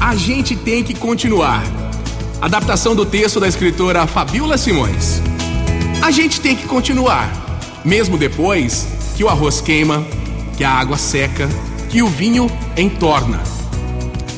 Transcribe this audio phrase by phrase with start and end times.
[0.00, 1.62] A gente tem que continuar.
[2.40, 5.22] Adaptação do texto da escritora Fabiola Simões.
[6.02, 7.32] A gente tem que continuar,
[7.84, 8.86] mesmo depois
[9.16, 10.04] que o arroz queima,
[10.56, 11.48] que a água seca,
[11.88, 13.42] que o vinho entorna.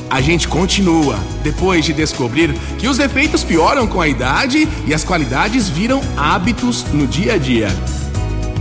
[0.09, 5.03] A gente continua depois de descobrir que os defeitos pioram com a idade e as
[5.03, 7.67] qualidades viram hábitos no dia a dia.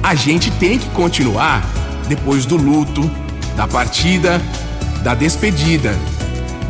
[0.02, 1.64] A gente tem que continuar
[2.08, 3.08] depois do luto,
[3.56, 4.40] da partida,
[5.02, 5.98] da despedida,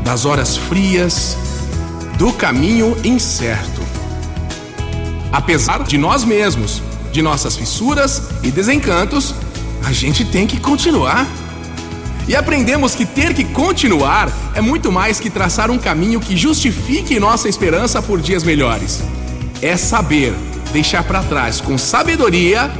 [0.04, 1.36] das horas frias,
[2.16, 3.82] do caminho incerto.
[5.32, 6.80] Apesar de nós mesmos,
[7.12, 9.34] de nossas fissuras e desencantos,
[9.84, 11.26] a gente tem que continuar.
[12.28, 17.20] E aprendemos que ter que continuar é muito mais que traçar um caminho que justifique
[17.20, 19.02] nossa esperança por dias melhores.
[19.60, 20.34] É saber
[20.72, 22.70] deixar para trás com sabedoria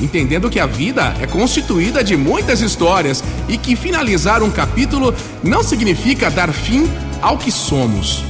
[0.00, 5.62] entendendo que a vida é constituída de muitas histórias e que finalizar um capítulo não
[5.62, 6.88] significa dar fim
[7.20, 8.24] ao que somos.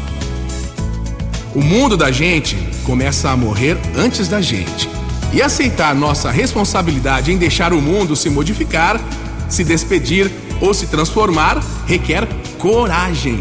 [1.55, 4.89] O mundo da gente começa a morrer antes da gente.
[5.33, 9.01] E aceitar nossa responsabilidade em deixar o mundo se modificar,
[9.49, 10.31] se despedir
[10.61, 13.41] ou se transformar requer coragem.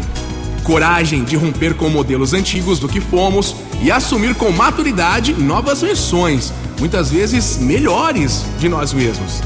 [0.62, 6.52] Coragem de romper com modelos antigos do que fomos e assumir com maturidade novas versões,
[6.80, 9.42] muitas vezes melhores de nós mesmos.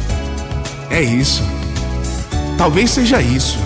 [0.88, 1.42] É isso.
[2.56, 3.58] Talvez seja isso.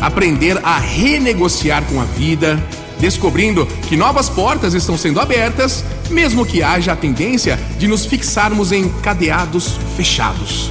[0.00, 2.62] Aprender a renegociar com a vida,
[2.98, 8.72] descobrindo que novas portas estão sendo abertas, mesmo que haja a tendência de nos fixarmos
[8.72, 10.70] em cadeados fechados.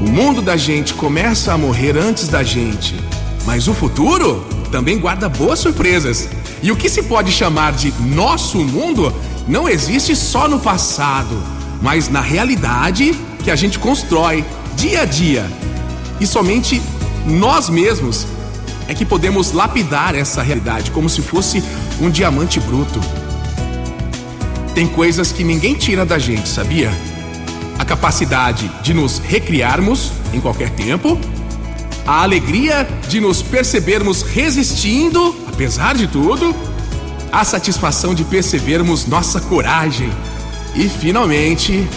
[0.00, 2.94] O mundo da gente começa a morrer antes da gente,
[3.46, 6.28] mas o futuro também guarda boas surpresas.
[6.62, 9.12] E o que se pode chamar de nosso mundo
[9.46, 11.42] não existe só no passado,
[11.80, 14.44] mas na realidade que a gente constrói
[14.76, 15.44] dia a dia.
[16.20, 16.80] E somente
[17.26, 18.26] nós mesmos
[18.88, 21.62] é que podemos lapidar essa realidade como se fosse
[22.00, 23.00] um diamante bruto.
[24.74, 26.90] Tem coisas que ninguém tira da gente, sabia?
[27.78, 31.18] A capacidade de nos recriarmos em qualquer tempo,
[32.06, 36.54] a alegria de nos percebermos resistindo, apesar de tudo
[37.32, 40.12] a satisfação de percebermos nossa coragem
[40.74, 41.88] e, finalmente,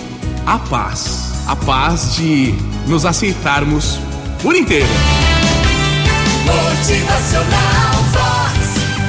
[0.45, 1.43] a paz.
[1.45, 2.55] A paz de
[2.87, 3.99] nos aceitarmos
[4.41, 4.87] por inteiro.
[6.45, 8.55] Motivacional Vox.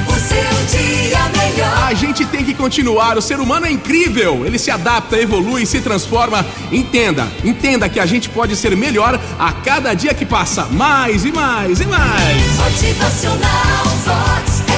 [0.07, 1.87] O seu dia melhor.
[1.87, 3.17] A gente tem que continuar.
[3.17, 4.45] O ser humano é incrível.
[4.45, 6.45] Ele se adapta, evolui, se transforma.
[6.71, 10.65] Entenda, entenda que a gente pode ser melhor a cada dia que passa.
[10.65, 12.57] Mais e mais e mais.
[12.57, 14.36] Motivacional Vox é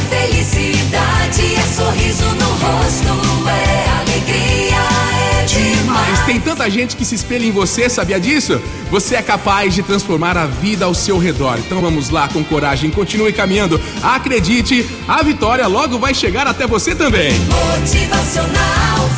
[0.10, 6.10] felicidade, é sorriso no rosto, é alegria, é demais.
[6.10, 8.62] Mas tem tanta gente que se espelha em você, sabia disso?
[8.90, 11.60] Você é capaz de transformar a vida ao seu redor.
[11.60, 13.80] Então vamos lá com coragem, continue caminhando.
[14.02, 17.32] Acredite, a vitória logo vai chegar até você também.
[17.40, 19.10] Motivacional